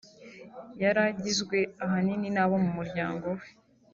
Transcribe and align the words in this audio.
yari 0.81 1.03
igizwe 1.13 1.57
ahanini 1.83 2.27
n’abo 2.35 2.55
mu 2.63 2.71
muryango 2.77 3.27
we 3.37 3.45